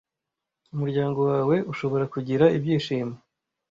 [0.73, 3.15] Umuryango wawe ushobora kugira ibyishimo